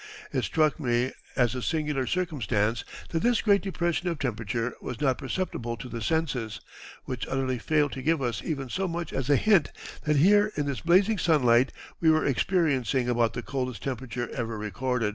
[0.33, 5.19] It struck me as a singular circumstance that this great depression of temperature was not
[5.19, 6.59] perceptible to the senses,
[7.05, 9.71] which utterly failed to give us even so much as a hint
[10.05, 15.09] that here in this blazing sunlight we were experiencing about the coldest temperature ever recorded."